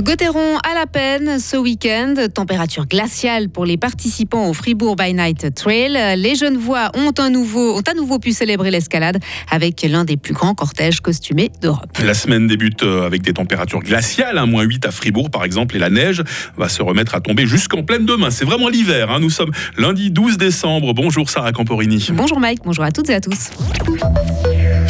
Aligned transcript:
Gauthieron 0.00 0.58
à 0.68 0.74
la 0.74 0.86
peine 0.86 1.38
ce 1.38 1.56
week-end. 1.56 2.14
Température 2.34 2.86
glaciale 2.86 3.48
pour 3.48 3.64
les 3.64 3.76
participants 3.76 4.48
au 4.48 4.52
Fribourg 4.52 4.96
by 4.96 5.14
Night 5.14 5.54
Trail. 5.54 6.16
Les 6.16 6.34
jeunes 6.34 6.56
voix 6.56 6.90
ont, 6.94 7.12
un 7.18 7.30
nouveau, 7.30 7.76
ont 7.76 7.82
à 7.88 7.94
nouveau 7.94 8.18
pu 8.18 8.32
célébrer 8.32 8.72
l'escalade 8.72 9.20
avec 9.52 9.82
l'un 9.82 10.04
des 10.04 10.16
plus 10.16 10.34
grands 10.34 10.54
cortèges 10.54 11.00
costumés 11.00 11.52
d'Europe. 11.62 11.96
La 12.04 12.14
semaine 12.14 12.48
débute 12.48 12.82
euh, 12.82 13.06
avec 13.06 13.22
des 13.22 13.34
températures 13.34 13.82
glaciales, 13.82 14.38
à 14.38 14.46
moins 14.46 14.64
8 14.64 14.84
à 14.86 14.90
Fribourg 14.90 15.30
par 15.30 15.44
exemple, 15.44 15.76
et 15.76 15.78
la 15.78 15.90
neige 15.90 16.24
va 16.56 16.68
se 16.68 16.82
remettre 16.82 17.14
à 17.14 17.20
tomber 17.20 17.46
jusqu'en 17.46 17.84
pleine 17.84 18.04
demain. 18.04 18.32
C'est 18.32 18.44
vraiment 18.44 18.68
l'hiver. 18.68 19.12
Hein. 19.12 19.20
Nous 19.20 19.30
sommes 19.30 19.52
lundi 19.78 20.10
12 20.10 20.38
décembre. 20.38 20.92
Bonjour 20.92 21.30
Sarah 21.30 21.52
Camporini. 21.52 22.08
Bonjour 22.12 22.40
Mike, 22.40 22.60
bonjour 22.64 22.82
à 22.82 22.90
toutes 22.90 23.10
et 23.10 23.14
à 23.14 23.20
tous. 23.20 23.50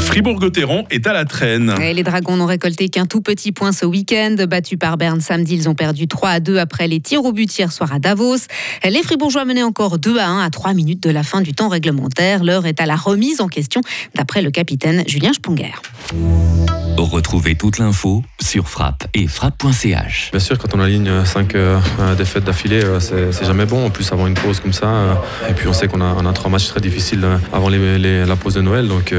Fribourg-Gotteron 0.05 0.85
est 0.91 1.07
à 1.07 1.13
la 1.13 1.25
traîne. 1.25 1.75
Et 1.81 1.93
les 1.95 2.03
Dragons 2.03 2.37
n'ont 2.37 2.47
récolté 2.47 2.89
qu'un 2.89 3.07
tout 3.07 3.21
petit 3.21 3.53
point 3.53 3.73
ce 3.73 3.85
week-end. 3.85 4.37
Battus 4.49 4.79
par 4.79 4.97
Berne 4.97 5.21
samedi, 5.21 5.55
ils 5.55 5.69
ont 5.69 5.75
perdu 5.75 6.07
3 6.07 6.29
à 6.29 6.41
2 6.41 6.59
après 6.59 6.87
les 6.87 7.01
tirs 7.01 7.25
au 7.25 7.33
but 7.33 7.59
hier 7.59 7.73
soir 7.73 7.93
à 7.93 7.99
Davos. 7.99 8.37
Les 8.85 9.03
Fribourgeois 9.03 9.45
menaient 9.45 9.63
encore 9.63 9.99
2 9.99 10.19
à 10.19 10.29
1 10.29 10.45
à 10.45 10.51
3 10.51 10.75
minutes 10.75 11.03
de 11.03 11.11
la 11.11 11.23
fin 11.23 11.41
du 11.41 11.53
temps 11.53 11.69
réglementaire. 11.69 12.45
L'heure 12.45 12.67
est 12.67 12.81
à 12.81 12.87
la 12.87 12.97
remise 12.97 13.41
en 13.41 13.49
question, 13.49 13.81
d'après 14.15 14.43
le 14.43 14.51
capitaine 14.51 15.03
Julien 15.07 15.33
Sponger. 15.33 15.73
Retrouvez 16.97 17.57
toute 17.57 17.79
l'info 17.79 18.23
sur 18.45 18.69
frappe 18.69 19.05
et 19.15 19.27
frappe.ch. 19.27 20.31
Bien 20.31 20.41
sûr, 20.41 20.59
quand 20.59 20.75
on 20.75 20.81
aligne 20.81 21.25
5 21.25 21.55
euh, 21.55 21.79
euh, 21.99 22.15
défaites 22.15 22.45
d'affilée, 22.45 22.85
euh, 22.85 23.01
c'est 23.01 23.45
jamais 23.45 23.65
bon. 23.65 23.87
En 23.87 23.91
plus, 23.91 24.13
avant 24.13 24.27
une 24.27 24.35
pause 24.35 24.61
comme 24.61 24.73
ça. 24.73 25.19
et 25.49 25.55
puis, 25.55 25.67
on 25.67 25.73
sait 25.73 25.89
qu'on 25.89 26.01
a, 26.01 26.29
a, 26.29 26.33
trois 26.33 26.51
matchs 26.51 26.69
très 26.69 26.81
difficiles 26.81 27.27
avant 27.53 27.71
la 27.71 28.37
pause 28.37 28.55
de 28.55 28.61
Noël. 28.61 28.87
Donc, 28.87 29.15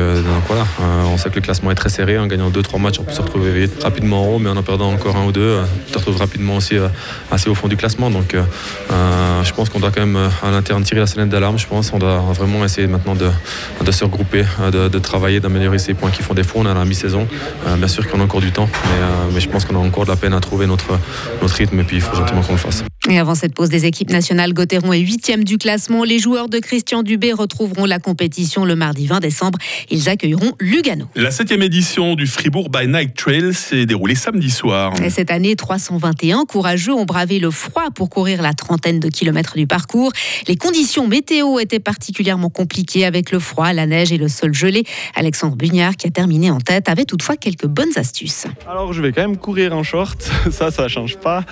voilà, 0.48 0.66
on 1.12 1.18
sait 1.18 1.30
que 1.30 1.36
le 1.36 1.42
classement 1.42 1.72
est 1.72 1.76
très 1.76 1.90
serré. 1.90 2.20
En 2.20 2.28
gagnant 2.28 2.50
2-3 2.50 2.80
matchs, 2.80 3.00
on 3.00 3.04
peut 3.04 3.14
se 3.14 3.22
retrouver 3.22 3.70
rapidement 3.82 4.24
en 4.24 4.36
haut, 4.36 4.40
mais 4.40 4.50
en 4.50 4.58
en 4.58 4.64
perdant 4.64 4.92
encore 4.92 5.18
un 5.18 5.26
ou 5.26 5.32
deux, 5.32 5.60
on 5.88 5.92
se 5.92 5.98
retrouve 5.98 6.18
rapidement 6.18 6.58
aussi 6.58 6.76
assez 7.32 7.50
au 7.50 7.56
fond 7.56 7.68
du 7.68 7.78
classement. 7.78 8.10
Donc, 8.12 8.36
je 8.90 9.54
pense 9.54 9.70
qu'on 9.70 9.80
doit 9.80 9.92
quand 9.92 10.06
même 10.06 10.30
à 10.44 10.52
l'interne 10.52 10.84
tirer 10.84 11.00
la 11.00 11.08
sonnette 11.08 11.30
d'alarme. 11.30 11.58
Je 11.58 11.68
pense 11.68 11.90
qu'on 11.90 12.00
doit 12.00 12.20
vraiment 12.34 12.64
essayer 12.64 12.88
maintenant 12.88 13.16
de, 13.16 13.92
se 13.92 14.04
regrouper, 14.04 14.46
de, 14.72 15.00
travailler, 15.00 15.40
d'améliorer 15.40 15.80
ces 15.80 15.94
points 15.94 16.12
qui 16.12 16.22
font 16.22 16.34
défaut. 16.34 16.60
On 16.60 16.66
a 16.66 16.74
la 16.74 16.86
mi-saison. 16.86 17.28
bien 17.78 17.88
sûr 17.88 18.08
qu'on 18.08 18.20
a 18.20 18.24
encore 18.24 18.42
du 18.42 18.52
temps, 18.52 18.70
mais 18.86 19.15
mais 19.34 19.40
je 19.40 19.50
pense 19.50 19.66
qu'on 19.66 19.76
a 19.76 19.80
encore 19.80 20.06
de 20.06 20.10
la 20.10 20.16
peine 20.16 20.34
à 20.34 20.40
trouver 20.40 20.68
notre, 20.68 21.00
notre 21.42 21.56
rythme 21.56 21.80
et 21.80 21.84
puis 21.84 21.98
il 21.98 22.02
faut 22.02 22.16
gentiment 22.16 22.42
qu'on 22.42 22.54
le 22.54 22.58
fasse. 22.58 22.84
Et 23.08 23.20
avant 23.20 23.36
cette 23.36 23.54
pause 23.54 23.70
des 23.70 23.86
équipes 23.86 24.10
nationales, 24.10 24.54
Gauthieron 24.54 24.92
est 24.92 25.00
huitième 25.00 25.44
du 25.44 25.60
classement. 25.60 26.04
Les 26.04 26.18
joueurs 26.18 26.50
de 26.50 26.58
Christian 26.58 27.04
Dubé 27.04 27.34
retrouveront 27.34 27.86
la 27.86 28.00
compétition 28.00 28.66
le 28.66 28.76
mardi 28.76 29.06
20 29.06 29.20
décembre. 29.20 29.60
Ils 29.92 30.10
accueilleront 30.10 30.54
Lugano. 30.60 31.06
La 31.16 31.30
septième 31.30 31.62
édition 31.62 32.16
du 32.16 32.26
Fribourg 32.26 32.70
by 32.70 32.88
Night 32.88 33.16
Trail 33.16 33.54
s'est 33.54 33.86
déroulée 33.86 34.16
samedi 34.16 34.50
soir. 34.50 35.00
Et 35.04 35.12
cette 35.12 35.30
année, 35.30 35.56
321 35.56 36.46
courageux 36.46 36.94
ont 36.94 37.06
bravé 37.06 37.38
le 37.38 37.52
froid 37.52 37.92
pour 37.94 38.10
courir 38.10 38.42
la 38.42 38.54
trentaine 38.54 39.00
de 39.00 39.08
kilomètres 39.08 39.56
du 39.56 39.68
parcours. 39.68 40.12
Les 40.48 40.56
conditions 40.56 41.08
météo 41.08 41.60
étaient 41.60 41.80
particulièrement 41.80 42.50
compliquées 42.50 43.06
avec 43.06 43.32
le 43.32 43.38
froid, 43.38 43.72
la 43.72 43.86
neige 43.86 44.12
et 44.14 44.18
le 44.18 44.28
sol 44.28 44.56
gelé. 44.56 44.84
Alexandre 45.14 45.56
Bugnard, 45.56 45.96
qui 45.96 46.08
a 46.08 46.10
terminé 46.10 46.50
en 46.50 46.60
tête, 46.60 46.90
avait 46.90 47.06
toutefois 47.06 47.38
quelques 47.38 47.68
bonnes 47.68 47.96
astuces. 47.98 48.46
Alors, 48.68 48.94
je 48.94 49.02
vais 49.04 49.05
quand 49.12 49.22
même 49.22 49.38
courir 49.38 49.76
en 49.76 49.84
short. 49.84 50.22
Ça, 50.52 50.72
ça 50.72 50.88
change 50.88 51.18
pas. 51.18 51.44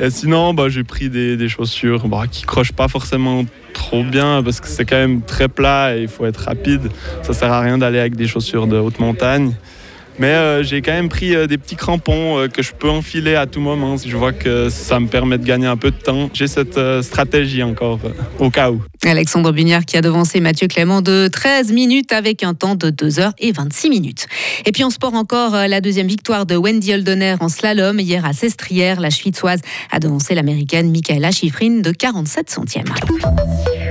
Et 0.00 0.10
sinon, 0.10 0.54
bah, 0.54 0.68
j'ai 0.68 0.84
pris 0.84 1.08
des, 1.08 1.48
chaussures 1.48 2.08
bah, 2.08 2.24
qui 2.30 2.44
crochent 2.44 2.72
pas 2.72 2.88
forcément 2.88 3.44
trop 3.72 4.02
bien 4.02 4.42
parce 4.42 4.60
que 4.60 4.68
c'est 4.68 4.84
quand 4.84 4.96
même 4.96 5.22
très 5.22 5.48
plat 5.48 5.96
et 5.96 6.02
il 6.02 6.08
faut 6.08 6.26
être 6.26 6.38
rapide. 6.38 6.90
Ça 7.22 7.32
sert 7.32 7.52
à 7.52 7.60
rien 7.60 7.78
d'aller 7.78 7.98
avec 7.98 8.16
des 8.16 8.26
chaussures 8.26 8.66
de 8.66 8.76
haute 8.76 8.98
montagne. 8.98 9.52
Mais 10.18 10.32
euh, 10.32 10.62
j'ai 10.64 10.82
quand 10.82 10.92
même 10.92 11.08
pris 11.08 11.34
euh, 11.34 11.46
des 11.46 11.58
petits 11.58 11.76
crampons 11.76 12.38
euh, 12.38 12.48
que 12.48 12.60
je 12.62 12.72
peux 12.72 12.90
enfiler 12.90 13.36
à 13.36 13.46
tout 13.46 13.60
moment 13.60 13.96
si 13.96 14.10
je 14.10 14.16
vois 14.16 14.32
que 14.32 14.68
ça 14.68 14.98
me 14.98 15.06
permet 15.06 15.38
de 15.38 15.44
gagner 15.44 15.66
un 15.66 15.76
peu 15.76 15.92
de 15.92 15.96
temps. 15.96 16.28
J'ai 16.34 16.48
cette 16.48 16.78
stratégie 17.02 17.62
encore 17.62 18.00
au 18.38 18.50
cas 18.50 18.70
où. 18.70 18.82
Alexandre 19.06 19.52
Bugnard 19.52 19.84
qui 19.84 19.96
a 19.96 20.00
devancé 20.00 20.40
Mathieu 20.40 20.66
Clément 20.66 21.02
de 21.02 21.28
13 21.28 21.72
minutes 21.72 22.12
avec 22.12 22.42
un 22.42 22.54
temps 22.54 22.74
de 22.74 22.90
2h26 22.90 23.88
minutes. 23.88 24.26
Et 24.66 24.72
puis 24.72 24.84
en 24.84 24.90
sport 24.90 25.14
encore, 25.14 25.52
la 25.52 25.80
deuxième 25.80 26.08
victoire 26.08 26.46
de 26.46 26.56
Wendy 26.56 26.92
Holdener 26.92 27.36
en 27.40 27.48
slalom 27.48 28.00
hier 28.00 28.24
à 28.24 28.32
Sestrière. 28.32 29.00
La 29.00 29.10
Schwitzoise 29.10 29.60
a 29.90 30.00
devancé 30.00 30.34
l'américaine 30.34 30.90
Michaela 30.90 31.30
Schifrin 31.30 31.80
de 31.80 31.92
47 31.92 32.50
centièmes. 32.50 32.92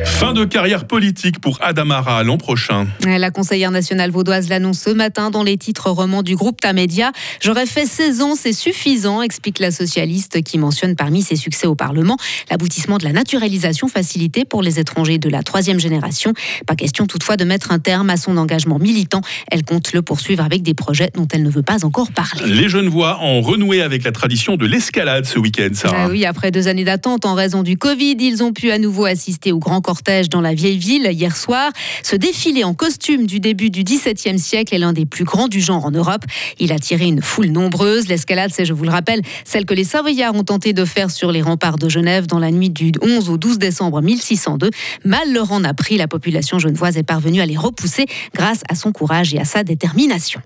Fin 0.06 0.34
de 0.34 0.46
carrière 0.46 0.86
politique 0.86 1.40
pour 1.40 1.60
Adamara 1.62 2.24
l'an 2.24 2.38
prochain. 2.38 2.88
La 3.06 3.32
conseillère 3.32 3.72
nationale 3.72 4.12
vaudoise 4.12 4.50
l'annonce 4.50 4.80
ce 4.80 4.90
matin 4.90 5.32
dans 5.32 5.44
les 5.44 5.58
titres 5.58 5.90
romans 5.90 6.24
du 6.24 6.36
groupe 6.36 6.60
Tamedia. 6.60 7.12
J'aurais 7.42 7.66
fait 7.66 7.86
16 7.86 8.22
ans, 8.22 8.36
c'est 8.36 8.54
suffisant, 8.54 9.22
explique 9.22 9.60
la 9.60 9.72
socialiste 9.72 10.44
qui 10.44 10.58
mentionne 10.58 10.96
parmi 10.96 11.22
ses 11.22 11.36
succès 11.36 11.68
au 11.68 11.76
Parlement 11.76 12.18
l'aboutissement 12.50 12.98
de 12.98 13.04
la 13.04 13.14
naturalisation 13.14 13.88
facilitée 13.88 14.46
pour 14.46 14.62
les 14.62 14.80
étrangers 14.80 14.97
de 14.98 15.30
la 15.30 15.44
troisième 15.44 15.80
génération. 15.80 16.34
Pas 16.66 16.76
question 16.76 17.06
toutefois 17.06 17.38
de 17.38 17.46
mettre 17.46 17.72
un 17.72 17.78
terme 17.78 18.10
à 18.10 18.18
son 18.18 18.36
engagement 18.36 18.80
militant. 18.80 19.22
Elle 19.52 19.64
compte 19.64 19.94
le 19.94 20.02
poursuivre 20.02 20.44
avec 20.44 20.64
des 20.64 20.74
projets 20.74 21.12
dont 21.14 21.28
elle 21.32 21.44
ne 21.44 21.52
veut 21.52 21.62
pas 21.62 21.86
encore 21.86 22.12
parler. 22.12 22.48
Les 22.48 22.68
jeunes 22.68 22.90
voix 22.90 23.20
ont 23.22 23.42
renoué 23.42 23.84
avec 23.84 24.04
la 24.04 24.12
tradition 24.12 24.58
de 24.58 24.66
l'escalade 24.66 25.26
ce 25.26 25.38
week-end, 25.38 25.70
Sarah. 25.74 26.06
Ah 26.06 26.08
oui, 26.10 26.26
après 26.26 26.50
deux 26.50 26.68
années 26.68 26.84
d'attente 26.84 27.26
en 27.26 27.36
raison 27.36 27.62
du 27.62 27.78
Covid, 27.78 28.16
ils 28.20 28.42
ont 28.42 28.54
pu 28.54 28.72
à 28.72 28.80
nouveau 28.80 29.06
assister 29.06 29.52
au 29.52 29.60
grand 29.60 29.82
cortège 29.82 30.30
dans 30.30 30.42
la 30.42 30.56
vieille 30.56 30.80
ville 30.80 31.08
hier 31.12 31.38
soir. 31.38 31.72
Ce 32.02 32.16
défilé 32.16 32.64
en 32.64 32.74
costume 32.74 33.28
du 33.28 33.40
début 33.40 33.70
du 33.70 33.84
XVIIe 33.84 34.40
siècle 34.40 34.74
est 34.74 34.80
l'un 34.80 34.94
des 34.94 35.06
plus 35.06 35.26
grands 35.26 35.48
du 35.48 35.62
genre 35.62 35.86
en 35.86 35.92
Europe. 35.92 36.24
Il 36.60 36.72
a 36.72 36.80
tiré 36.80 37.06
une 37.06 37.22
foule 37.22 37.50
nombreuse. 37.50 38.08
L'escalade, 38.08 38.50
c'est, 38.52 38.66
je 38.66 38.74
vous 38.74 38.84
le 38.84 38.90
rappelle, 38.90 39.22
celle 39.46 39.66
que 39.66 39.76
les 39.76 39.84
Savoyards 39.84 40.34
ont 40.34 40.44
tenté 40.44 40.74
de 40.74 40.86
faire 40.86 41.12
sur 41.12 41.32
les 41.32 41.44
remparts 41.44 41.78
de 41.78 41.88
Genève 41.88 42.26
dans 42.26 42.40
la 42.40 42.50
nuit 42.50 42.72
du 42.72 42.92
11 43.04 43.30
au 43.30 43.38
12 43.38 43.60
décembre 43.60 44.02
1602. 44.02 44.72
Mal 45.04 45.34
leur 45.34 45.52
en 45.52 45.64
a 45.64 45.74
pris, 45.74 45.98
la 45.98 46.08
population 46.08 46.60
genevoise 46.60 46.98
est 46.98 47.04
parvenue 47.04 47.42
à 47.42 47.46
les 47.46 47.58
repousser 47.58 48.06
grâce 48.34 48.62
à 48.70 48.76
son 48.76 48.92
courage 48.92 49.34
et 49.34 49.40
à 49.40 49.46
sa 49.46 49.64
détermination. 49.64 50.42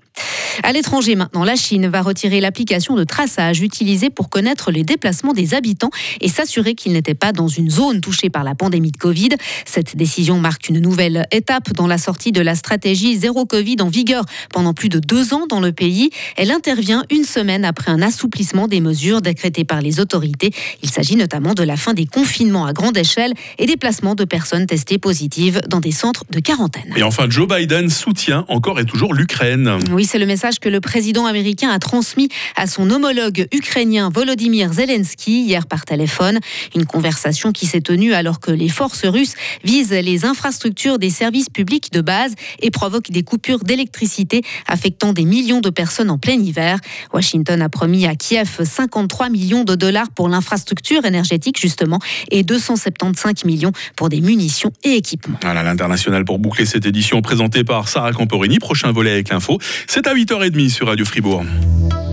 À 0.62 0.72
l'étranger 0.72 1.16
maintenant, 1.16 1.44
la 1.44 1.56
Chine 1.56 1.88
va 1.88 2.02
retirer 2.02 2.40
l'application 2.40 2.94
de 2.94 3.04
traçage 3.04 3.60
utilisée 3.60 4.10
pour 4.10 4.28
connaître 4.28 4.70
les 4.70 4.84
déplacements 4.84 5.32
des 5.32 5.54
habitants 5.54 5.90
et 6.20 6.28
s'assurer 6.28 6.74
qu'ils 6.74 6.92
n'étaient 6.92 7.14
pas 7.14 7.32
dans 7.32 7.48
une 7.48 7.70
zone 7.70 8.00
touchée 8.00 8.30
par 8.30 8.44
la 8.44 8.54
pandémie 8.54 8.92
de 8.92 8.96
Covid. 8.96 9.30
Cette 9.64 9.96
décision 9.96 10.38
marque 10.38 10.68
une 10.68 10.80
nouvelle 10.80 11.26
étape 11.32 11.72
dans 11.72 11.86
la 11.86 11.98
sortie 11.98 12.32
de 12.32 12.40
la 12.40 12.54
stratégie 12.54 13.16
zéro 13.16 13.46
Covid 13.46 13.76
en 13.80 13.88
vigueur 13.88 14.24
pendant 14.52 14.74
plus 14.74 14.88
de 14.88 14.98
deux 14.98 15.34
ans 15.34 15.46
dans 15.48 15.60
le 15.60 15.72
pays. 15.72 16.10
Elle 16.36 16.50
intervient 16.50 17.04
une 17.10 17.24
semaine 17.24 17.64
après 17.64 17.90
un 17.90 18.02
assouplissement 18.02 18.68
des 18.68 18.80
mesures 18.80 19.22
décrétées 19.22 19.64
par 19.64 19.80
les 19.80 20.00
autorités. 20.00 20.52
Il 20.82 20.90
s'agit 20.90 21.16
notamment 21.16 21.54
de 21.54 21.62
la 21.62 21.76
fin 21.76 21.94
des 21.94 22.06
confinements 22.06 22.66
à 22.66 22.72
grande 22.72 22.96
échelle 22.96 23.32
et 23.58 23.66
des 23.66 23.76
placements 23.76 24.14
de 24.14 24.24
personnes 24.24 24.66
testées 24.66 24.98
positives 24.98 25.60
dans 25.68 25.80
des 25.80 25.92
centres 25.92 26.24
de 26.30 26.40
quarantaine. 26.40 26.92
Et 26.96 27.02
enfin, 27.02 27.26
Joe 27.28 27.48
Biden 27.48 27.88
soutient 27.88 28.44
encore 28.48 28.78
et 28.78 28.84
toujours 28.84 29.14
l'Ukraine. 29.14 29.78
Oui, 29.90 30.01
c'est 30.04 30.18
le 30.18 30.26
message 30.26 30.58
que 30.58 30.68
le 30.68 30.80
président 30.80 31.26
américain 31.26 31.70
a 31.70 31.78
transmis 31.78 32.28
à 32.56 32.66
son 32.66 32.90
homologue 32.90 33.46
ukrainien 33.52 34.10
Volodymyr 34.12 34.72
Zelensky 34.72 35.42
hier 35.42 35.66
par 35.66 35.84
téléphone. 35.84 36.38
Une 36.74 36.86
conversation 36.86 37.52
qui 37.52 37.66
s'est 37.66 37.80
tenue 37.80 38.12
alors 38.12 38.40
que 38.40 38.50
les 38.50 38.68
forces 38.68 39.04
russes 39.04 39.34
visent 39.64 39.90
les 39.90 40.24
infrastructures 40.24 40.98
des 40.98 41.10
services 41.10 41.48
publics 41.48 41.92
de 41.92 42.00
base 42.00 42.34
et 42.60 42.70
provoquent 42.70 43.10
des 43.10 43.22
coupures 43.22 43.60
d'électricité 43.60 44.42
affectant 44.66 45.12
des 45.12 45.24
millions 45.24 45.60
de 45.60 45.70
personnes 45.70 46.10
en 46.10 46.18
plein 46.18 46.40
hiver. 46.40 46.78
Washington 47.12 47.60
a 47.62 47.68
promis 47.68 48.06
à 48.06 48.14
Kiev 48.14 48.60
53 48.64 49.28
millions 49.28 49.64
de 49.64 49.74
dollars 49.74 50.10
pour 50.10 50.28
l'infrastructure 50.28 51.04
énergétique 51.04 51.60
justement 51.60 51.98
et 52.30 52.42
275 52.42 53.44
millions 53.44 53.72
pour 53.96 54.08
des 54.08 54.20
munitions 54.20 54.72
et 54.84 54.96
équipements. 54.96 55.38
Voilà 55.42 55.62
l'international 55.62 56.24
pour 56.24 56.38
boucler 56.38 56.66
cette 56.66 56.86
édition 56.86 57.20
présentée 57.22 57.64
par 57.64 57.88
Sarah 57.88 58.12
Camporini. 58.12 58.58
Prochain 58.58 58.92
volet 58.92 59.10
avec 59.12 59.28
l'info, 59.28 59.58
c'est 59.94 60.06
à 60.06 60.14
8h30 60.14 60.70
sur 60.70 60.86
Radio 60.86 61.04
Fribourg. 61.04 61.44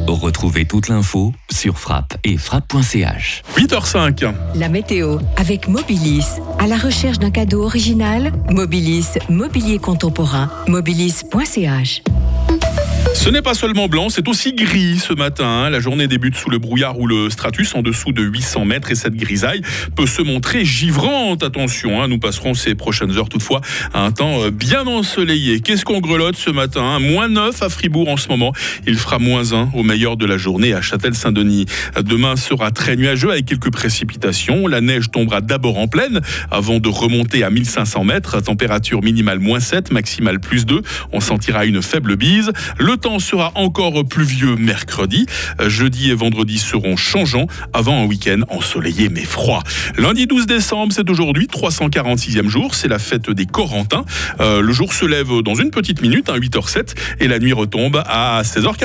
Retrouvez 0.05 0.65
toute 0.65 0.89
l'info 0.89 1.33
sur 1.49 1.79
frappe 1.79 2.17
et 2.25 2.35
frappe.ch. 2.35 3.41
8h05. 3.55 4.33
La 4.55 4.67
météo 4.67 5.19
avec 5.37 5.69
Mobilis. 5.69 6.25
À 6.59 6.67
la 6.67 6.75
recherche 6.75 7.19
d'un 7.19 7.31
cadeau 7.31 7.63
original, 7.63 8.33
Mobilis, 8.49 9.17
mobilier 9.29 9.79
contemporain, 9.79 10.51
mobilis.ch. 10.67 12.01
Ce 13.13 13.29
n'est 13.29 13.41
pas 13.41 13.53
seulement 13.53 13.87
blanc, 13.87 14.09
c'est 14.09 14.27
aussi 14.27 14.53
gris 14.53 14.97
ce 14.97 15.13
matin. 15.13 15.69
La 15.69 15.79
journée 15.79 16.07
débute 16.07 16.35
sous 16.35 16.49
le 16.49 16.57
brouillard 16.57 16.99
ou 16.99 17.05
le 17.05 17.29
stratus 17.29 17.75
en 17.75 17.81
dessous 17.81 18.11
de 18.11 18.23
800 18.23 18.65
mètres 18.65 18.91
et 18.91 18.95
cette 18.95 19.15
grisaille 19.15 19.61
peut 19.95 20.05
se 20.05 20.21
montrer 20.21 20.63
givrante. 20.63 21.43
Attention, 21.43 22.01
hein, 22.01 22.07
nous 22.07 22.17
passerons 22.17 22.53
ces 22.53 22.75
prochaines 22.75 23.17
heures 23.17 23.29
toutefois 23.29 23.61
à 23.93 24.03
un 24.05 24.11
temps 24.11 24.43
euh, 24.43 24.51
bien 24.51 24.87
ensoleillé. 24.87 25.59
Qu'est-ce 25.59 25.85
qu'on 25.85 25.99
grelotte 25.99 26.37
ce 26.37 26.49
matin 26.49 26.99
Moins 26.99 27.27
9 27.27 27.61
à 27.61 27.69
Fribourg 27.69 28.09
en 28.09 28.17
ce 28.17 28.29
moment. 28.29 28.53
Il 28.87 28.95
fera 28.95 29.19
moins 29.19 29.53
1 29.53 29.71
au 29.73 29.83
meilleur 29.83 30.15
de 30.15 30.25
la 30.25 30.37
journée 30.37 30.73
à 30.73 30.81
Châtel-Saint-Denis. 30.81 31.65
Demain 32.01 32.35
sera 32.35 32.71
très 32.71 32.95
nuageux 32.95 33.31
avec 33.31 33.45
quelques 33.45 33.71
précipitations. 33.71 34.67
La 34.67 34.81
neige 34.81 35.11
tombera 35.11 35.41
d'abord 35.41 35.77
en 35.77 35.87
pleine 35.87 36.21
avant 36.51 36.79
de 36.79 36.89
remonter 36.89 37.43
à 37.43 37.49
1500 37.49 38.03
mètres. 38.05 38.41
Température 38.41 39.03
minimale 39.03 39.39
moins 39.39 39.59
7, 39.59 39.91
maximale 39.91 40.39
plus 40.39 40.65
2. 40.65 40.81
On 41.11 41.19
sentira 41.19 41.65
une 41.65 41.81
faible 41.81 42.15
bise. 42.15 42.51
Temps 42.99 43.19
sera 43.19 43.51
encore 43.55 44.05
pluvieux 44.05 44.55
mercredi. 44.55 45.25
Euh, 45.59 45.69
Jeudi 45.69 46.11
et 46.11 46.15
vendredi 46.15 46.57
seront 46.57 46.95
changeants 46.95 47.47
avant 47.73 48.03
un 48.03 48.05
week-end 48.05 48.41
ensoleillé 48.49 49.09
mais 49.09 49.23
froid. 49.23 49.63
Lundi 49.97 50.27
12 50.27 50.45
décembre, 50.45 50.93
c'est 50.93 51.09
aujourd'hui, 51.09 51.47
346e 51.47 52.47
jour, 52.47 52.75
c'est 52.75 52.87
la 52.87 52.99
fête 52.99 53.29
des 53.29 53.45
Corentins. 53.45 54.05
Euh, 54.39 54.61
le 54.61 54.73
jour 54.73 54.93
se 54.93 55.05
lève 55.05 55.41
dans 55.43 55.55
une 55.55 55.71
petite 55.71 56.01
minute, 56.01 56.29
à 56.29 56.37
8h07, 56.37 56.95
et 57.19 57.27
la 57.27 57.39
nuit 57.39 57.53
retombe 57.53 58.03
à 58.05 58.41
16h40. 58.43 58.69